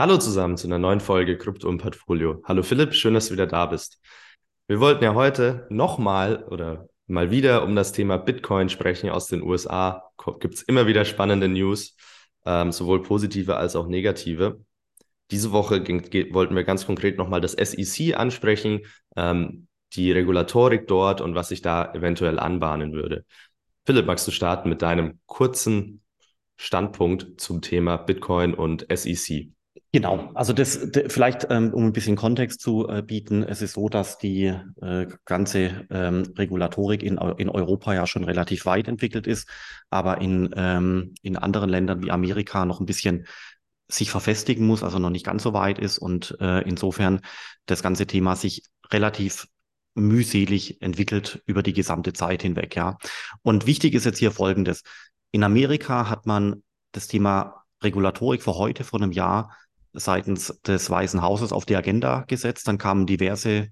[0.00, 2.42] Hallo zusammen zu einer neuen Folge Krypto im Portfolio.
[2.44, 4.00] Hallo Philipp, schön, dass du wieder da bist.
[4.66, 9.42] Wir wollten ja heute nochmal oder mal wieder um das Thema Bitcoin sprechen aus den
[9.42, 10.10] USA.
[10.38, 11.96] Gibt es immer wieder spannende News,
[12.46, 14.64] ähm, sowohl positive als auch negative.
[15.30, 18.86] Diese Woche ging, wollten wir ganz konkret nochmal das SEC ansprechen,
[19.16, 23.26] ähm, die Regulatorik dort und was sich da eventuell anbahnen würde.
[23.84, 26.00] Philipp, magst du starten mit deinem kurzen
[26.56, 29.50] Standpunkt zum Thema Bitcoin und SEC?
[29.92, 33.88] Genau, also das vielleicht, ähm, um ein bisschen Kontext zu äh, bieten, es ist so,
[33.88, 39.48] dass die äh, ganze ähm, Regulatorik in, in Europa ja schon relativ weit entwickelt ist,
[39.90, 43.26] aber in, ähm, in anderen Ländern wie Amerika noch ein bisschen
[43.88, 47.20] sich verfestigen muss, also noch nicht ganz so weit ist und äh, insofern
[47.66, 48.62] das ganze Thema sich
[48.92, 49.48] relativ
[49.96, 52.96] mühselig entwickelt über die gesamte Zeit hinweg, ja.
[53.42, 54.82] Und wichtig ist jetzt hier Folgendes.
[55.32, 56.62] In Amerika hat man
[56.92, 59.56] das Thema Regulatorik für heute, vor einem Jahr,
[59.92, 62.68] seitens des Weißen Hauses auf die Agenda gesetzt.
[62.68, 63.68] Dann kamen diverse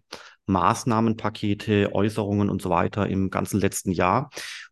[0.47, 4.31] Maßnahmenpakete, Äußerungen und so weiter im ganzen letzten Jahr.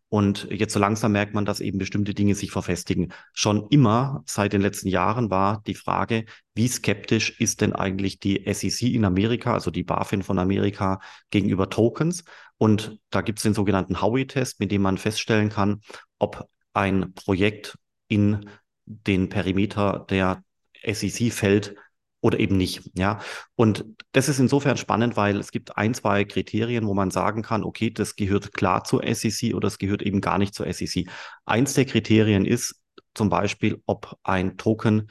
[0.09, 3.11] Und jetzt so langsam merkt man, dass eben bestimmte Dinge sich verfestigen.
[3.33, 8.41] Schon immer seit den letzten Jahren war die Frage, wie skeptisch ist denn eigentlich die
[8.51, 12.23] SEC in Amerika, also die BaFin von Amerika, gegenüber Tokens?
[12.57, 15.81] Und da gibt es den sogenannten Howey-Test, mit dem man feststellen kann,
[16.19, 18.49] ob ein Projekt in
[18.85, 20.41] den Perimeter der
[20.83, 21.75] SEC fällt
[22.21, 22.89] oder eben nicht.
[22.95, 23.19] Ja,
[23.55, 27.63] und das ist insofern spannend, weil es gibt ein, zwei Kriterien, wo man sagen kann,
[27.63, 31.07] okay, das gehört klar zur SEC oder es gehört eben gar nicht zur SEC.
[31.45, 32.81] Eins der Kriterien ist
[33.13, 35.09] zum Beispiel, ob ein Token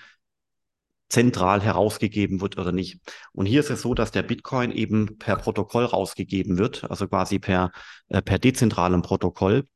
[1.08, 3.00] zentral herausgegeben wird oder nicht.
[3.32, 7.38] Und hier ist es so, dass der Bitcoin eben per Protokoll rausgegeben wird, also quasi
[7.38, 7.70] per,
[8.08, 9.68] äh, per dezentralem Protokoll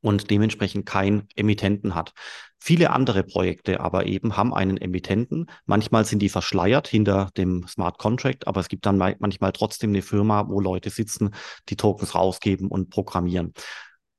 [0.00, 2.12] und dementsprechend kein Emittenten hat.
[2.64, 5.50] Viele andere Projekte aber eben haben einen Emittenten.
[5.66, 10.00] Manchmal sind die verschleiert hinter dem Smart Contract, aber es gibt dann manchmal trotzdem eine
[10.00, 11.34] Firma, wo Leute sitzen,
[11.68, 13.52] die Tokens rausgeben und programmieren.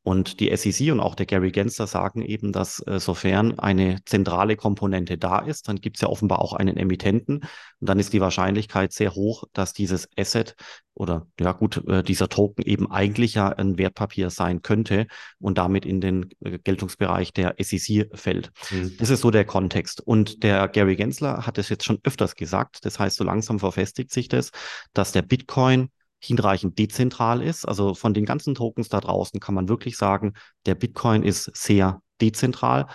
[0.03, 4.58] Und die SEC und auch der Gary Gensler sagen eben, dass äh, sofern eine zentrale
[4.58, 7.38] Komponente da ist, dann gibt es ja offenbar auch einen Emittenten.
[7.38, 10.56] Und dann ist die Wahrscheinlichkeit sehr hoch, dass dieses Asset
[10.94, 15.08] oder ja gut, äh, dieser Token eben eigentlich ja ein Wertpapier sein könnte
[15.40, 18.52] und damit in den äh, Geltungsbereich der SEC fällt.
[18.72, 18.97] Mhm.
[19.00, 20.02] Das ist so der Kontext.
[20.02, 22.85] Und der Gary Gensler hat es jetzt schon öfters gesagt.
[22.85, 24.52] Das heißt, so langsam verfestigt sich das,
[24.94, 25.90] dass der Bitcoin
[26.23, 27.66] hinreichend dezentral ist.
[27.66, 30.34] Also von den ganzen Tokens da draußen kann man wirklich sagen,
[30.66, 32.88] der Bitcoin ist sehr dezentral.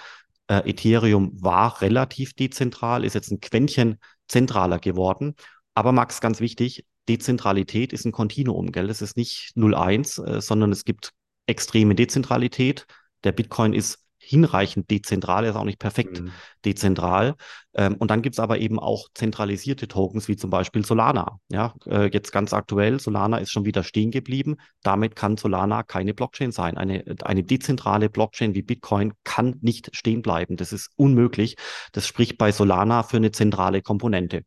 [0.46, 5.34] Äh, Ethereum war relativ dezentral, ist jetzt ein Quäntchen zentraler geworden.
[5.74, 8.90] Aber Max, ganz wichtig, Dezentralität ist ein Kontinuum, gell?
[8.90, 11.12] Es ist nicht 0,1, äh, sondern es gibt
[11.46, 12.86] extreme Dezentralität.
[13.24, 16.32] Der Bitcoin ist hinreichend dezentral, er ist auch nicht perfekt mhm.
[16.64, 17.34] dezentral.
[17.78, 21.38] Ähm, und dann gibt es aber eben auch zentralisierte Tokens, wie zum Beispiel Solana.
[21.48, 24.56] Ja, äh, jetzt ganz aktuell, Solana ist schon wieder stehen geblieben.
[24.82, 26.76] Damit kann Solana keine Blockchain sein.
[26.76, 30.56] Eine, eine dezentrale Blockchain wie Bitcoin kann nicht stehen bleiben.
[30.56, 31.56] Das ist unmöglich.
[31.92, 34.42] Das spricht bei Solana für eine zentrale Komponente.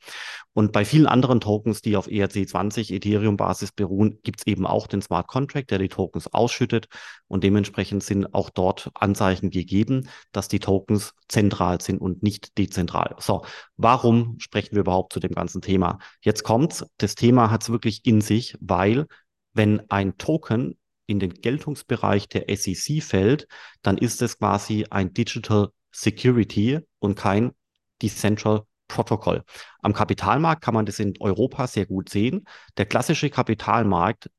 [0.54, 5.02] Und bei vielen anderen Tokens, die auf ERC20 Ethereum-Basis beruhen, gibt es eben auch den
[5.02, 6.88] Smart Contract, der die Tokens ausschüttet.
[7.28, 13.16] Und dementsprechend sind auch dort Anzeichen gegeben, dass die Tokens zentral sind und nicht dezentral.
[13.22, 13.46] So,
[13.78, 16.00] warum sprechen wir überhaupt zu dem ganzen Thema?
[16.22, 16.86] Jetzt kommt's.
[16.98, 19.08] Das Thema hat es wirklich in sich, weil
[19.54, 20.78] wenn ein Token
[21.08, 23.48] in den Geltungsbereich der SEC fällt,
[23.82, 27.52] dann ist es quasi ein Digital Security und kein
[28.02, 29.44] Decentral Protokoll.
[29.82, 32.46] Am Kapitalmarkt kann man das in Europa sehr gut sehen.
[32.78, 34.30] Der klassische Kapitalmarkt,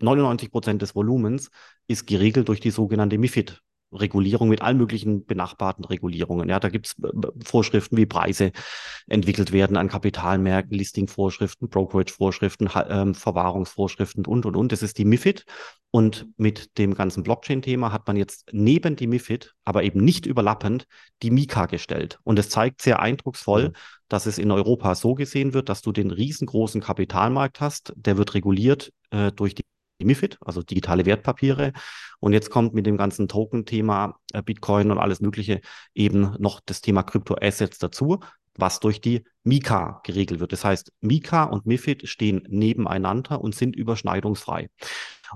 [0.00, 1.50] 99 Prozent des Volumens,
[1.86, 3.62] ist geregelt durch die sogenannte MIFID.
[3.92, 6.48] Regulierung mit allen möglichen benachbarten Regulierungen.
[6.48, 8.52] Ja, da gibt es äh, Vorschriften, wie Preise
[9.06, 14.72] entwickelt werden an Kapitalmärkten, Listing-Vorschriften, Brokerage-Vorschriften, ähm, Verwahrungsvorschriften und, und, und.
[14.72, 15.44] Das ist die MIFID.
[15.94, 20.86] Und mit dem ganzen Blockchain-Thema hat man jetzt neben die MIFID, aber eben nicht überlappend,
[21.22, 22.18] die Mika gestellt.
[22.24, 23.72] Und es zeigt sehr eindrucksvoll, mhm.
[24.08, 28.32] dass es in Europa so gesehen wird, dass du den riesengroßen Kapitalmarkt hast, der wird
[28.32, 29.64] reguliert äh, durch die
[30.04, 31.72] MIFID, also digitale Wertpapiere.
[32.20, 35.60] Und jetzt kommt mit dem ganzen Token-Thema äh, Bitcoin und alles Mögliche
[35.94, 38.20] eben noch das Thema Kryptoassets dazu,
[38.54, 40.52] was durch die Mika geregelt wird.
[40.52, 44.68] Das heißt, Mika und MIFID stehen nebeneinander und sind überschneidungsfrei.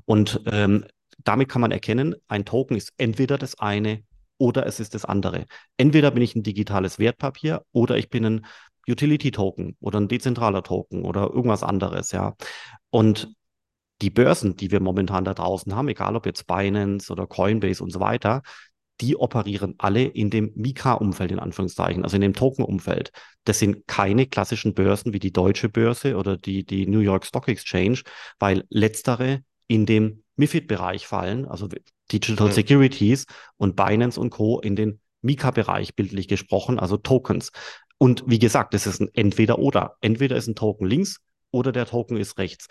[0.04, 0.84] Und ähm,
[1.24, 4.02] damit kann man erkennen, ein Token ist entweder das eine
[4.38, 5.46] oder es ist das andere.
[5.76, 8.46] Entweder bin ich ein digitales Wertpapier oder ich bin ein
[8.88, 12.34] Utility-Token oder ein dezentraler Token oder irgendwas anderes, ja.
[12.90, 13.34] Und
[14.02, 17.90] die Börsen, die wir momentan da draußen haben, egal ob jetzt Binance oder Coinbase und
[17.90, 18.42] so weiter,
[19.00, 23.10] die operieren alle in dem Mika-Umfeld, in Anführungszeichen, also in dem Token-Umfeld.
[23.44, 27.48] Das sind keine klassischen Börsen wie die Deutsche Börse oder die, die New York Stock
[27.48, 28.00] Exchange,
[28.38, 31.68] weil letztere in dem MIFID-Bereich fallen, also
[32.10, 32.52] Digital.
[32.52, 33.26] Securities
[33.56, 34.60] und Binance und Co.
[34.60, 37.50] in den Mika-Bereich bildlich gesprochen, also Tokens.
[37.98, 39.96] Und wie gesagt, das ist ein Entweder-Oder.
[40.00, 41.18] Entweder ist ein Token links
[41.50, 42.68] oder der Token ist rechts.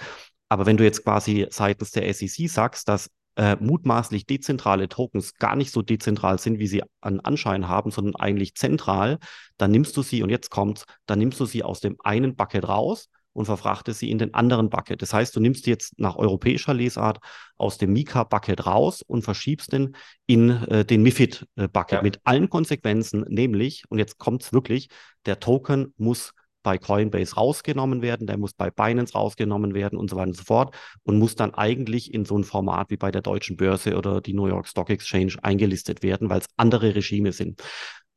[0.49, 5.55] Aber wenn du jetzt quasi seitens der SEC sagst, dass äh, mutmaßlich dezentrale Tokens gar
[5.55, 9.19] nicht so dezentral sind, wie sie an Anschein haben, sondern eigentlich zentral,
[9.57, 12.67] dann nimmst du sie, und jetzt kommt's, dann nimmst du sie aus dem einen Bucket
[12.67, 15.01] raus und verfrachtest sie in den anderen Bucket.
[15.01, 17.19] Das heißt, du nimmst jetzt nach europäischer Lesart
[17.57, 22.01] aus dem Mika-Bucket raus und verschiebst den in äh, den MIFID-Bucket ja.
[22.01, 24.87] mit allen Konsequenzen, nämlich, und jetzt kommt's wirklich,
[25.25, 26.31] der Token muss
[26.65, 30.43] bei Coinbase rausgenommen werden, der muss bei Binance rausgenommen werden und so weiter und so
[30.43, 34.19] fort und muss dann eigentlich in so ein Format wie bei der deutschen Börse oder
[34.19, 37.61] die New York Stock Exchange eingelistet werden, weil es andere Regime sind.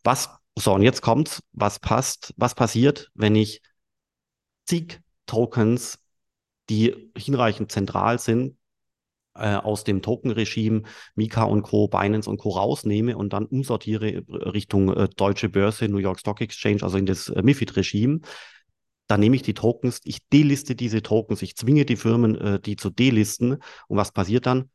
[0.03, 3.61] Was, so und jetzt kommt's, was passt, was passiert, wenn ich
[4.65, 5.99] zig Tokens,
[6.71, 8.57] die hinreichend zentral sind,
[9.39, 10.83] äh, aus dem Token-Regime
[11.15, 12.51] Mika und Co., Binance und Co.
[12.51, 17.29] rausnehme und dann umsortiere Richtung äh, Deutsche Börse, New York Stock Exchange, also in das
[17.29, 18.21] äh, MIFID-Regime,
[19.09, 22.77] dann nehme ich die Tokens, ich deliste diese Tokens, ich zwinge die Firmen, äh, die
[22.77, 23.55] zu delisten.
[23.89, 24.71] Und was passiert dann?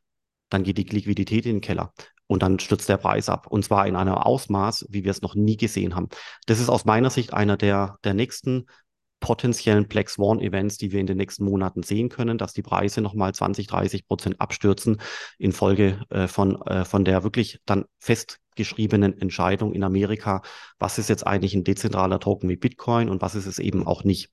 [0.50, 1.92] Dann geht die Liquidität in den Keller.
[2.26, 3.46] Und dann stürzt der Preis ab.
[3.46, 6.08] Und zwar in einem Ausmaß, wie wir es noch nie gesehen haben.
[6.46, 8.66] Das ist aus meiner Sicht einer der, der nächsten
[9.20, 13.00] potenziellen Black Swan Events, die wir in den nächsten Monaten sehen können, dass die Preise
[13.00, 15.00] nochmal 20, 30 Prozent abstürzen
[15.38, 20.42] infolge äh, von, äh, von der wirklich dann festgeschriebenen Entscheidung in Amerika,
[20.78, 24.04] was ist jetzt eigentlich ein dezentraler Token wie Bitcoin und was ist es eben auch
[24.04, 24.30] nicht.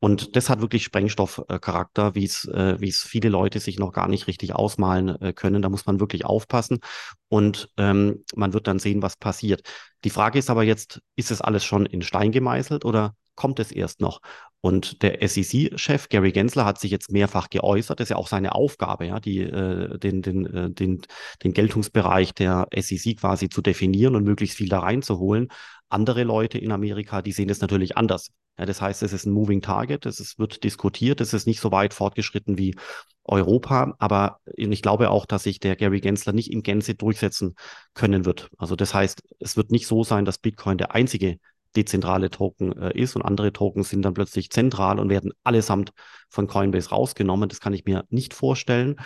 [0.00, 4.08] Und das hat wirklich Sprengstoffcharakter, wie es, äh, wie es viele Leute sich noch gar
[4.08, 5.62] nicht richtig ausmalen äh, können.
[5.62, 6.80] Da muss man wirklich aufpassen
[7.28, 9.62] und ähm, man wird dann sehen, was passiert.
[10.04, 13.72] Die Frage ist aber jetzt, ist es alles schon in Stein gemeißelt oder kommt es
[13.72, 14.20] erst noch.
[14.60, 17.98] Und der SEC-Chef Gary Gensler hat sich jetzt mehrfach geäußert.
[17.98, 21.02] Das ist ja auch seine Aufgabe, ja, die, äh, den, den, äh, den,
[21.42, 25.48] den Geltungsbereich der SEC quasi zu definieren und möglichst viel da reinzuholen.
[25.88, 28.30] Andere Leute in Amerika, die sehen das natürlich anders.
[28.58, 31.60] Ja, das heißt, es ist ein Moving Target, es ist, wird diskutiert, es ist nicht
[31.60, 32.76] so weit fortgeschritten wie
[33.24, 37.54] Europa, aber ich glaube auch, dass sich der Gary Gensler nicht in Gänze durchsetzen
[37.94, 38.50] können wird.
[38.58, 41.38] Also das heißt, es wird nicht so sein, dass Bitcoin der einzige
[41.76, 45.92] dezentrale Token äh, ist und andere Tokens sind dann plötzlich zentral und werden allesamt
[46.28, 47.48] von Coinbase rausgenommen.
[47.48, 48.96] Das kann ich mir nicht vorstellen.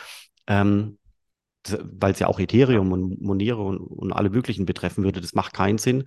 [0.46, 0.98] Ähm,
[1.82, 5.52] weil es ja auch Ethereum und Monero und, und, alle möglichen betreffen würde, das macht
[5.52, 6.04] keinen Sinn.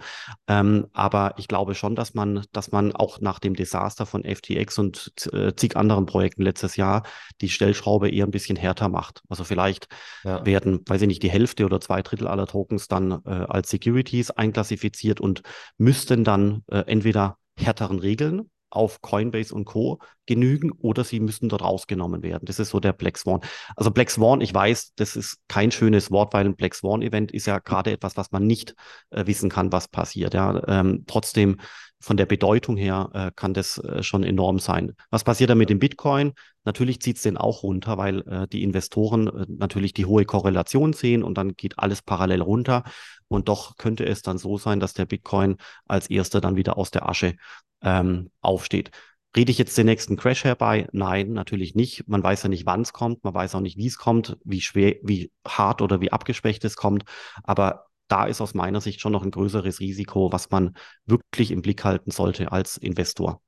[0.48, 4.78] Ähm, aber ich glaube schon, dass man, dass man auch nach dem Desaster von FTX
[4.80, 7.04] und äh, zig anderen Projekten letztes Jahr
[7.42, 9.22] die Stellschraube eher ein bisschen härter macht.
[9.30, 9.88] Also vielleicht
[10.24, 10.46] ja.
[10.46, 14.32] werden, weiß ich nicht, die Hälfte oder zwei Drittel aller Tokens dann äh, als Securities
[14.32, 15.42] einklassifiziert und
[15.78, 20.00] müssten dann äh, entweder härteren Regeln auf Coinbase und Co.
[20.26, 22.46] genügen oder sie müssen dort rausgenommen werden.
[22.46, 23.42] Das ist so der Black Swan.
[23.76, 27.32] Also Black Swan, ich weiß, das ist kein schönes Wort, weil ein Black Swan Event
[27.32, 28.76] ist ja gerade etwas, was man nicht
[29.10, 30.34] äh, wissen kann, was passiert.
[30.34, 31.58] Ja, ähm, trotzdem
[32.02, 34.96] von der Bedeutung her äh, kann das äh, schon enorm sein.
[35.10, 36.34] Was passiert da mit dem Bitcoin?
[36.64, 40.94] Natürlich zieht es den auch runter, weil äh, die Investoren äh, natürlich die hohe Korrelation
[40.94, 42.84] sehen und dann geht alles parallel runter.
[43.28, 45.58] Und doch könnte es dann so sein, dass der Bitcoin
[45.88, 47.36] als erster dann wieder aus der Asche
[47.82, 48.92] ähm, aufsteht.
[49.36, 50.88] Rede ich jetzt den nächsten Crash herbei?
[50.92, 52.08] Nein, natürlich nicht.
[52.08, 53.24] Man weiß ja nicht, wann es kommt.
[53.24, 56.76] Man weiß auch nicht, wie es kommt, wie schwer, wie hart oder wie abgeschwächt es
[56.76, 57.04] kommt.
[57.44, 60.76] Aber da ist aus meiner Sicht schon noch ein größeres Risiko, was man
[61.06, 63.42] wirklich im Blick halten sollte als Investor.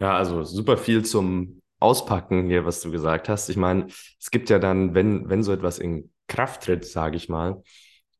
[0.00, 3.48] Ja, also super viel zum Auspacken hier, was du gesagt hast.
[3.48, 7.28] Ich meine, es gibt ja dann, wenn, wenn so etwas in Kraft tritt, sage ich
[7.28, 7.62] mal,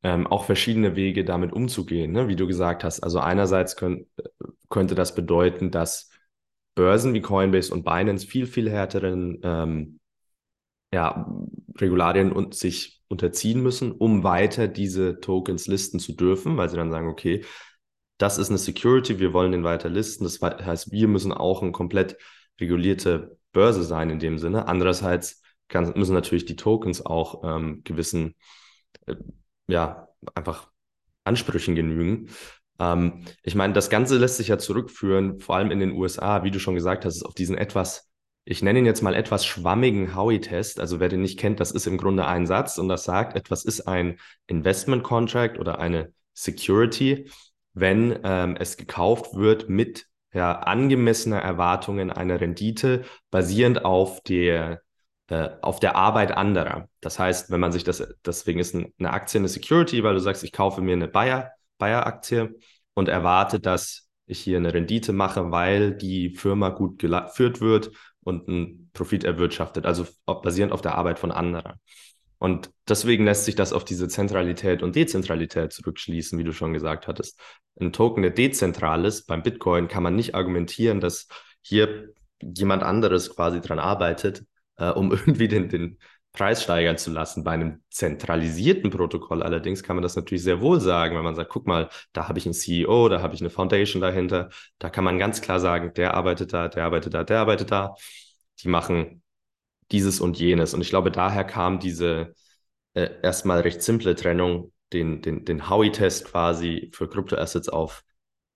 [0.02, 2.28] ähm, auch verschiedene Wege, damit umzugehen, ne?
[2.28, 3.00] wie du gesagt hast.
[3.00, 4.06] Also einerseits könnt,
[4.68, 6.10] könnte das bedeuten, dass
[6.74, 10.00] Börsen wie Coinbase und Binance viel, viel härteren ähm,
[10.92, 11.26] ja,
[11.78, 16.90] Regularien und sich unterziehen müssen, um weiter diese Tokens listen zu dürfen, weil sie dann
[16.90, 17.44] sagen, okay,
[18.18, 20.24] das ist eine Security, wir wollen den weiter listen.
[20.24, 22.16] Das heißt, wir müssen auch eine komplett
[22.60, 24.68] regulierte Börse sein in dem Sinne.
[24.68, 28.34] Andererseits kann, müssen natürlich die Tokens auch ähm, gewissen
[29.06, 29.16] äh,
[29.66, 30.70] ja, einfach
[31.24, 32.28] Ansprüchen genügen.
[32.78, 36.50] Ähm, ich meine, das Ganze lässt sich ja zurückführen, vor allem in den USA, wie
[36.50, 38.10] du schon gesagt hast, auf diesen etwas,
[38.44, 40.78] ich nenne ihn jetzt mal etwas schwammigen Howie-Test.
[40.80, 43.64] Also wer den nicht kennt, das ist im Grunde ein Satz und das sagt, etwas
[43.64, 47.30] ist ein Investment Contract oder eine Security,
[47.72, 54.82] wenn ähm, es gekauft wird mit ja, angemessener Erwartungen einer Rendite, basierend auf der
[55.28, 56.88] äh, auf der Arbeit anderer.
[57.00, 60.44] Das heißt, wenn man sich das, deswegen ist eine Aktie eine Security, weil du sagst,
[60.44, 62.54] ich kaufe mir eine Bayer, Bayer-Aktie
[62.92, 67.90] und erwarte, dass ich hier eine Rendite mache, weil die Firma gut geführt wird
[68.24, 71.74] und einen Profit erwirtschaftet, also basierend auf der Arbeit von anderen.
[72.38, 77.06] Und deswegen lässt sich das auf diese Zentralität und Dezentralität zurückschließen, wie du schon gesagt
[77.06, 77.40] hattest.
[77.80, 81.28] Ein Token, der dezentral ist, beim Bitcoin kann man nicht argumentieren, dass
[81.62, 82.08] hier
[82.42, 84.44] jemand anderes quasi dran arbeitet,
[84.76, 85.98] äh, um irgendwie den, den
[86.34, 87.44] Preis steigern zu lassen.
[87.44, 91.50] Bei einem zentralisierten Protokoll allerdings kann man das natürlich sehr wohl sagen, wenn man sagt,
[91.50, 94.50] guck mal, da habe ich einen CEO, da habe ich eine Foundation dahinter.
[94.78, 97.94] Da kann man ganz klar sagen, der arbeitet da, der arbeitet da, der arbeitet da.
[98.60, 99.22] Die machen
[99.92, 100.74] dieses und jenes.
[100.74, 102.34] Und ich glaube, daher kam diese
[102.94, 108.02] äh, erstmal recht simple Trennung, den, den, den Howey-Test quasi für Kryptoassets auf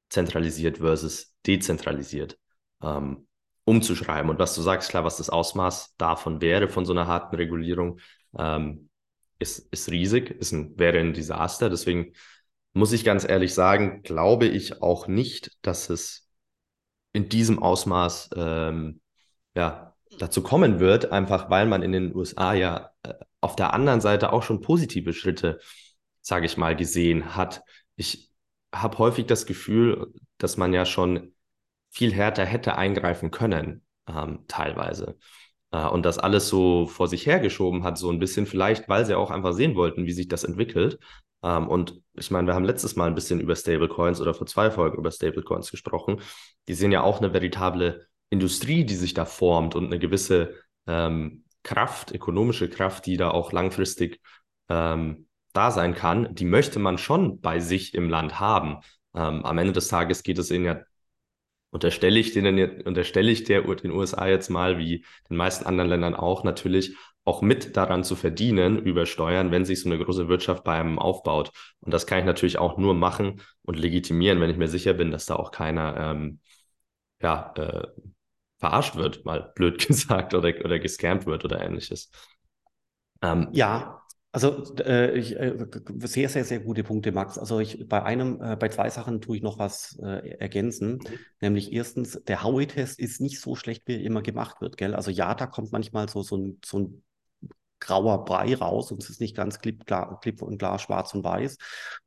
[0.08, 2.38] zentralisiert versus dezentralisiert.
[2.82, 3.27] Ähm,
[3.68, 4.30] umzuschreiben.
[4.30, 8.00] Und was du sagst, klar, was das Ausmaß davon wäre, von so einer harten Regulierung,
[8.36, 8.88] ähm,
[9.38, 11.70] ist, ist riesig, ist ein, wäre ein Desaster.
[11.70, 12.14] Deswegen
[12.72, 16.28] muss ich ganz ehrlich sagen, glaube ich auch nicht, dass es
[17.12, 19.00] in diesem Ausmaß ähm,
[19.54, 24.00] ja, dazu kommen wird, einfach weil man in den USA ja äh, auf der anderen
[24.00, 25.60] Seite auch schon positive Schritte,
[26.20, 27.62] sage ich mal, gesehen hat.
[27.96, 28.30] Ich
[28.74, 31.34] habe häufig das Gefühl, dass man ja schon
[31.90, 35.16] viel härter hätte eingreifen können, ähm, teilweise.
[35.70, 39.14] Äh, und das alles so vor sich hergeschoben hat, so ein bisschen vielleicht, weil sie
[39.14, 40.98] auch einfach sehen wollten, wie sich das entwickelt.
[41.42, 44.70] Ähm, und ich meine, wir haben letztes Mal ein bisschen über Stablecoins oder vor zwei
[44.70, 46.20] Folgen über Stablecoins gesprochen.
[46.68, 50.54] Die sehen ja auch eine veritable Industrie, die sich da formt und eine gewisse
[50.86, 54.20] ähm, Kraft, ökonomische Kraft, die da auch langfristig
[54.68, 58.78] ähm, da sein kann, die möchte man schon bei sich im Land haben.
[59.14, 60.80] Ähm, am Ende des Tages geht es ihnen ja
[61.70, 66.14] unterstelle ich denen, unterstelle ich der, den USA jetzt mal, wie den meisten anderen Ländern
[66.14, 70.64] auch, natürlich auch mit daran zu verdienen über Steuern, wenn sich so eine große Wirtschaft
[70.64, 71.50] bei einem aufbaut.
[71.80, 75.10] Und das kann ich natürlich auch nur machen und legitimieren, wenn ich mir sicher bin,
[75.10, 76.40] dass da auch keiner ähm,
[77.20, 77.86] ja, äh,
[78.58, 82.10] verarscht wird, mal blöd gesagt, oder, oder gescampt wird oder ähnliches.
[83.22, 83.97] Ähm, ja,
[84.30, 85.56] also äh, ich, äh,
[86.00, 87.38] sehr, sehr, sehr gute Punkte, Max.
[87.38, 90.94] Also ich bei einem, äh, bei zwei Sachen tue ich noch was äh, ergänzen.
[90.96, 91.18] Mhm.
[91.40, 94.94] Nämlich erstens, der Howey-Test ist nicht so schlecht, wie er immer gemacht wird, gell?
[94.94, 97.02] Also ja, da kommt manchmal so, so ein, so ein
[97.80, 101.24] grauer Brei raus und es ist nicht ganz klipp, klar, klipp und klar schwarz und
[101.24, 101.56] weiß.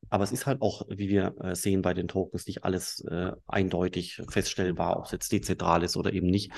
[0.10, 3.32] Aber es ist halt auch, wie wir äh, sehen bei den Tokens, nicht alles äh,
[3.48, 6.52] eindeutig feststellbar, ob es jetzt dezentral ist oder eben nicht.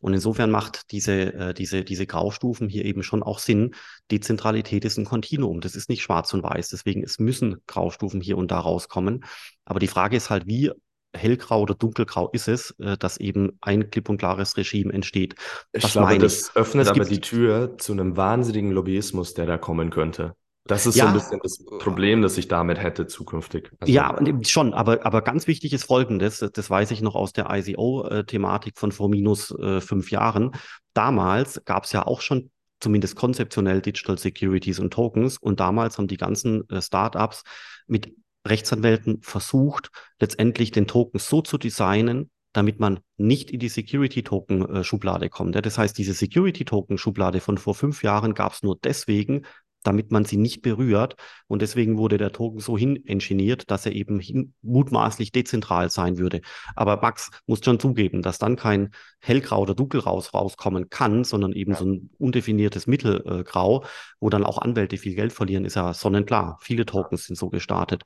[0.00, 3.74] Und insofern macht diese, äh, diese, diese Graustufen hier eben schon auch Sinn.
[4.10, 5.60] Dezentralität ist ein Kontinuum.
[5.60, 6.70] Das ist nicht schwarz und weiß.
[6.70, 9.24] Deswegen es müssen Graustufen hier und da rauskommen.
[9.64, 10.70] Aber die Frage ist halt, wie
[11.12, 15.34] hellgrau oder dunkelgrau ist es, äh, dass eben ein klipp und klares Regime entsteht.
[15.72, 19.58] Ich Was glaube, das öffnet es aber die Tür zu einem wahnsinnigen Lobbyismus, der da
[19.58, 20.34] kommen könnte.
[20.64, 23.70] Das ist ja, so ein bisschen das Problem, das ich damit hätte zukünftig.
[23.80, 27.48] Also, ja, schon, aber, aber ganz wichtig ist Folgendes, das weiß ich noch aus der
[27.50, 30.52] ICO-Thematik von vor minus äh, fünf Jahren.
[30.92, 36.08] Damals gab es ja auch schon zumindest konzeptionell Digital Securities und Tokens und damals haben
[36.08, 37.42] die ganzen äh, Startups
[37.86, 38.14] mit
[38.46, 45.54] Rechtsanwälten versucht, letztendlich den Token so zu designen, damit man nicht in die Security-Token-Schublade kommt.
[45.54, 49.44] Das heißt, diese Security-Token-Schublade von vor fünf Jahren gab es nur deswegen,
[49.82, 51.16] damit man sie nicht berührt.
[51.46, 56.40] Und deswegen wurde der Token so hinengineert, dass er eben hin, mutmaßlich dezentral sein würde.
[56.76, 61.72] Aber Max muss schon zugeben, dass dann kein hellgrau oder dunkelgrau rauskommen kann, sondern eben
[61.72, 61.78] ja.
[61.78, 63.84] so ein undefiniertes Mittelgrau,
[64.18, 66.58] wo dann auch Anwälte viel Geld verlieren, ist ja sonnenklar.
[66.62, 68.02] Viele Tokens sind so gestartet.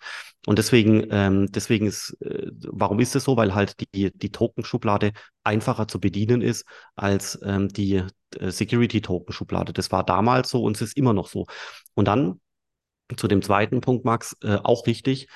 [0.47, 3.37] Und deswegen, ähm, deswegen ist, äh, warum ist es so?
[3.37, 5.13] Weil halt die, die Token-Schublade
[5.45, 6.65] einfacher zu bedienen ist
[6.97, 8.03] als ähm, die
[8.39, 9.73] äh, Security-Token-Schublade.
[9.73, 11.47] Das war damals so und es ist immer noch so.
[11.95, 12.41] Und dann
[13.17, 15.29] zu dem zweiten Punkt, Max, äh, auch wichtig.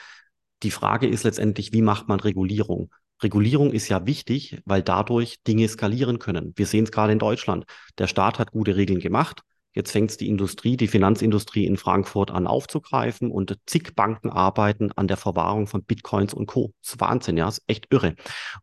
[0.62, 2.90] Die Frage ist letztendlich, wie macht man Regulierung?
[3.22, 6.52] Regulierung ist ja wichtig, weil dadurch Dinge skalieren können.
[6.56, 7.64] Wir sehen es gerade in Deutschland.
[7.98, 9.42] Der Staat hat gute Regeln gemacht.
[9.78, 14.90] Jetzt fängt es die Industrie, die Finanzindustrie in Frankfurt an aufzugreifen und zig Banken arbeiten
[14.96, 16.72] an der Verwahrung von Bitcoins und Co.
[16.82, 18.16] Das ist Wahnsinn, ja, das ist echt irre.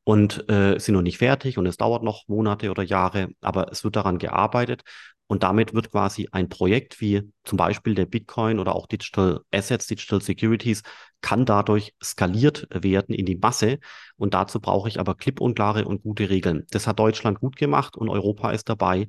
[0.04, 3.86] Und äh, sind noch nicht fertig und es dauert noch Monate oder Jahre, aber es
[3.86, 4.82] wird daran gearbeitet.
[5.28, 9.88] Und damit wird quasi ein Projekt wie zum Beispiel der Bitcoin oder auch Digital Assets,
[9.88, 10.82] Digital Securities,
[11.22, 13.80] kann dadurch skaliert werden in die Masse.
[14.18, 16.66] Und dazu brauche ich aber klipp und klare und gute Regeln.
[16.72, 19.08] Das hat Deutschland gut gemacht und Europa ist dabei,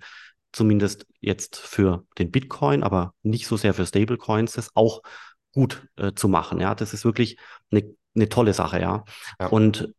[0.56, 5.02] zumindest jetzt für den Bitcoin, aber nicht so sehr für Stablecoins, das auch
[5.52, 6.60] gut äh, zu machen.
[6.60, 7.38] Ja, das ist wirklich
[7.70, 8.80] eine, eine tolle Sache.
[8.80, 9.04] Ja.
[9.38, 9.46] ja.
[9.48, 9.94] Und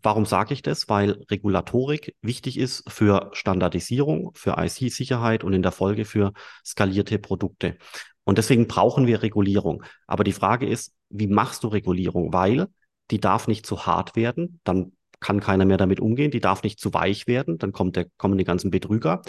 [0.00, 0.88] Warum sage ich das?
[0.88, 6.32] Weil Regulatorik wichtig ist für Standardisierung, für IC-Sicherheit und in der Folge für
[6.64, 7.76] skalierte Produkte.
[8.24, 9.84] Und deswegen brauchen wir Regulierung.
[10.06, 12.32] Aber die Frage ist, wie machst du Regulierung?
[12.32, 12.68] Weil
[13.10, 16.30] die darf nicht zu hart werden, dann kann keiner mehr damit umgehen.
[16.30, 19.20] Die darf nicht zu weich werden, dann kommt der, kommen die ganzen Betrüger.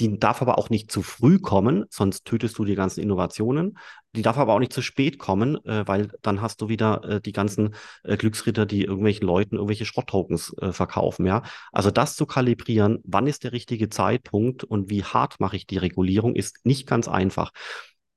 [0.00, 3.78] Die darf aber auch nicht zu früh kommen, sonst tötest du die ganzen Innovationen.
[4.16, 7.20] Die darf aber auch nicht zu spät kommen, äh, weil dann hast du wieder äh,
[7.20, 11.26] die ganzen äh, Glücksritter, die irgendwelchen Leuten irgendwelche Schrotttokens äh, verkaufen.
[11.26, 15.66] Ja, also das zu kalibrieren, wann ist der richtige Zeitpunkt und wie hart mache ich
[15.66, 17.52] die Regulierung, ist nicht ganz einfach.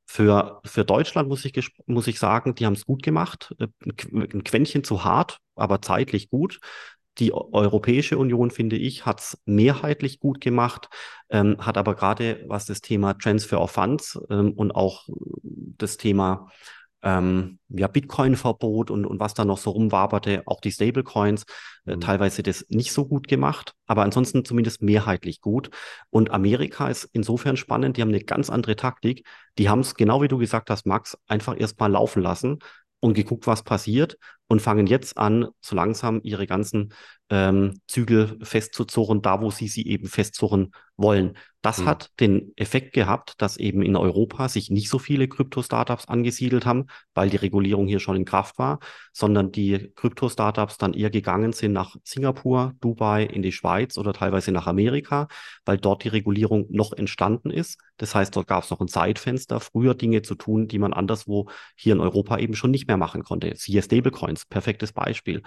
[0.09, 1.53] Für, für Deutschland muss ich,
[1.85, 3.53] muss ich sagen, die haben es gut gemacht.
[3.59, 6.59] Äh, ein Quäntchen zu hart, aber zeitlich gut.
[7.19, 10.89] Die Europäische Union, finde ich, hat es mehrheitlich gut gemacht,
[11.29, 15.07] ähm, hat aber gerade was das Thema Transfer of Funds ähm, und auch
[15.43, 16.49] das Thema
[17.03, 21.45] ähm, ja, Bitcoin-Verbot und, und was da noch so rumwaberte, auch die Stablecoins,
[21.85, 22.01] äh, mhm.
[22.01, 25.69] teilweise das nicht so gut gemacht, aber ansonsten zumindest mehrheitlich gut.
[26.09, 29.25] Und Amerika ist insofern spannend, die haben eine ganz andere Taktik.
[29.57, 32.59] Die haben es, genau wie du gesagt hast, Max, einfach erstmal laufen lassen
[32.99, 34.17] und geguckt, was passiert
[34.47, 36.93] und fangen jetzt an, so langsam ihre ganzen
[37.29, 41.37] ähm, Zügel festzuzurren, da wo sie sie eben festzurren wollen.
[41.61, 41.85] Das mhm.
[41.85, 46.85] hat den Effekt gehabt, dass eben in Europa sich nicht so viele Krypto-Startups angesiedelt haben,
[47.13, 48.79] weil die Regulierung hier schon in Kraft war,
[49.11, 54.51] sondern die Krypto-Startups dann eher gegangen sind nach Singapur, Dubai, in die Schweiz oder teilweise
[54.51, 55.27] nach Amerika,
[55.65, 57.77] weil dort die Regulierung noch entstanden ist.
[57.97, 61.49] Das heißt, dort gab es noch ein Zeitfenster, früher Dinge zu tun, die man anderswo
[61.75, 63.53] hier in Europa eben schon nicht mehr machen konnte.
[63.55, 63.81] Siehe
[64.37, 65.41] Stablecoins, perfektes Beispiel.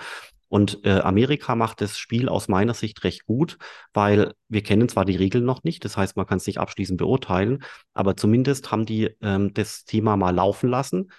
[0.49, 3.57] Und äh, Amerika macht das Spiel aus meiner Sicht recht gut,
[3.95, 6.99] weil wir kennen zwar die Regeln noch nicht, das heißt, man kann es nicht abschließend
[6.99, 7.63] beurteilen,
[7.95, 11.13] aber zumindest haben die ähm, das Thema mal laufen lassen,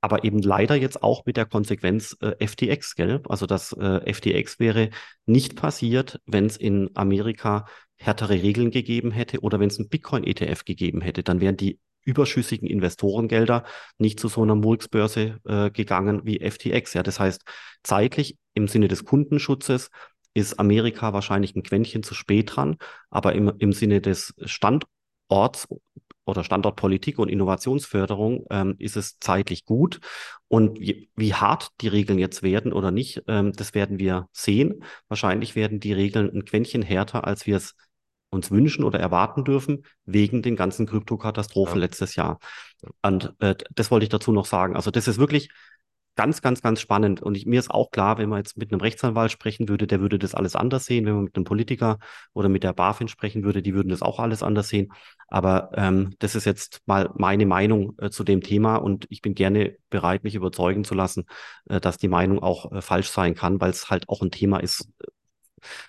[0.00, 3.20] aber eben leider jetzt auch mit der Konsequenz äh, FTX, gell?
[3.28, 4.88] Also das äh, FTX wäre
[5.26, 10.64] nicht passiert, wenn es in Amerika härtere Regeln gegeben hätte oder wenn es einen Bitcoin-ETF
[10.64, 13.64] gegeben hätte, dann wären die überschüssigen Investorengelder
[13.98, 16.94] nicht zu so einer Murksbörse äh, gegangen wie FTX.
[16.94, 17.42] Ja, das heißt,
[17.82, 19.90] zeitlich im Sinne des Kundenschutzes
[20.34, 22.76] ist Amerika wahrscheinlich ein Quäntchen zu spät dran,
[23.10, 25.68] aber im, im Sinne des Standorts
[26.24, 30.00] oder Standortpolitik und Innovationsförderung ähm, ist es zeitlich gut.
[30.48, 34.84] Und wie, wie, hart die Regeln jetzt werden oder nicht, ähm, das werden wir sehen.
[35.08, 37.74] Wahrscheinlich werden die Regeln ein Quäntchen härter, als wir es
[38.30, 41.80] uns wünschen oder erwarten dürfen, wegen den ganzen Kryptokatastrophen ja.
[41.80, 42.38] letztes Jahr.
[43.02, 44.76] Und äh, das wollte ich dazu noch sagen.
[44.76, 45.50] Also das ist wirklich
[46.16, 47.22] ganz, ganz, ganz spannend.
[47.22, 50.00] Und ich, mir ist auch klar, wenn man jetzt mit einem Rechtsanwalt sprechen würde, der
[50.00, 51.06] würde das alles anders sehen.
[51.06, 51.98] Wenn man mit einem Politiker
[52.32, 54.92] oder mit der BaFin sprechen würde, die würden das auch alles anders sehen.
[55.28, 59.34] Aber ähm, das ist jetzt mal meine Meinung äh, zu dem Thema und ich bin
[59.34, 61.24] gerne bereit, mich überzeugen zu lassen,
[61.68, 64.58] äh, dass die Meinung auch äh, falsch sein kann, weil es halt auch ein Thema
[64.58, 64.88] ist,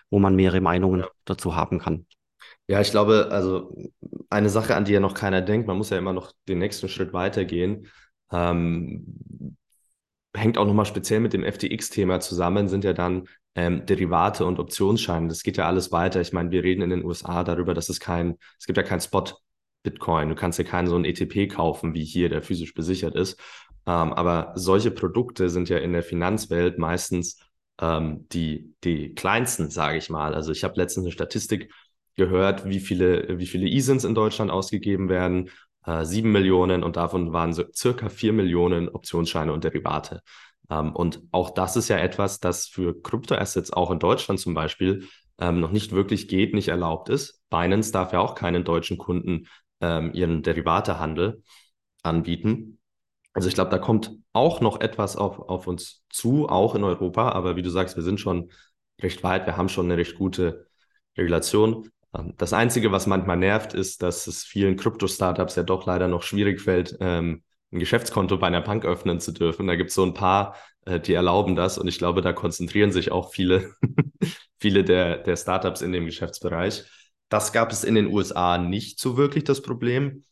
[0.10, 2.06] wo man mehrere Meinungen dazu haben kann.
[2.72, 3.76] Ja, ich glaube, also
[4.30, 6.88] eine Sache, an die ja noch keiner denkt, man muss ja immer noch den nächsten
[6.88, 7.88] Schritt weitergehen.
[8.32, 9.58] Ähm,
[10.34, 15.28] hängt auch nochmal speziell mit dem FTX-Thema zusammen, sind ja dann ähm, Derivate und Optionsscheine.
[15.28, 16.22] Das geht ja alles weiter.
[16.22, 19.02] Ich meine, wir reden in den USA darüber, dass es kein, es gibt ja kein
[19.02, 20.30] Spot-Bitcoin.
[20.30, 23.38] Du kannst ja keinen so einen ETP kaufen wie hier, der physisch besichert ist.
[23.86, 27.38] Ähm, aber solche Produkte sind ja in der Finanzwelt meistens
[27.82, 30.34] ähm, die, die kleinsten, sage ich mal.
[30.34, 31.70] Also ich habe letztens eine Statistik
[32.22, 35.50] gehört, wie viele, wie viele ISINs in Deutschland ausgegeben werden.
[35.86, 40.22] Äh, sieben Millionen und davon waren so circa vier Millionen Optionsscheine und Derivate.
[40.70, 45.08] Ähm, und auch das ist ja etwas, das für Kryptoassets auch in Deutschland zum Beispiel
[45.40, 47.42] ähm, noch nicht wirklich geht, nicht erlaubt ist.
[47.50, 49.48] Binance darf ja auch keinen deutschen Kunden
[49.82, 51.44] ähm, ihren Derivatehandel
[52.04, 52.80] anbieten.
[53.34, 57.32] Also ich glaube, da kommt auch noch etwas auf, auf uns zu, auch in Europa.
[57.32, 58.52] Aber wie du sagst, wir sind schon
[59.02, 60.68] recht weit, wir haben schon eine recht gute
[61.18, 61.90] Regulation.
[62.16, 66.24] Ähm, das Einzige, was manchmal nervt, ist, dass es vielen Krypto-Startups ja doch leider noch
[66.24, 69.68] schwierig fällt, ähm, ein Geschäftskonto bei einer Bank öffnen zu dürfen.
[69.68, 72.92] Da gibt es so ein paar, äh, die erlauben das und ich glaube, da konzentrieren
[72.92, 73.74] sich auch viele,
[74.60, 76.86] viele der, der Startups in dem Geschäftsbereich.
[77.30, 80.26] Das gab es in den USA nicht so wirklich das Problem.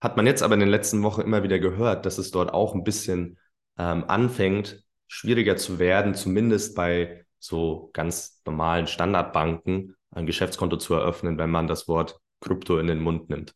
[0.00, 2.74] Hat man jetzt aber in den letzten Wochen immer wieder gehört, dass es dort auch
[2.74, 3.38] ein bisschen
[3.76, 11.38] ähm, anfängt, schwieriger zu werden, zumindest bei so ganz normalen Standardbanken, ein Geschäftskonto zu eröffnen,
[11.38, 13.54] wenn man das Wort Krypto in den Mund nimmt.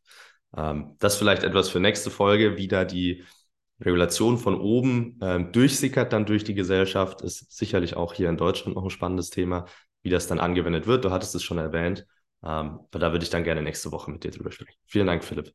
[0.56, 3.24] Ähm, das vielleicht etwas für nächste Folge, wie da die
[3.80, 8.76] Regulation von oben ähm, durchsickert dann durch die Gesellschaft, ist sicherlich auch hier in Deutschland
[8.76, 9.66] noch ein spannendes Thema,
[10.02, 11.04] wie das dann angewendet wird.
[11.04, 12.06] Du hattest es schon erwähnt.
[12.44, 14.78] Ähm, aber da würde ich dann gerne nächste Woche mit dir drüber sprechen.
[14.86, 15.52] Vielen Dank, Philipp.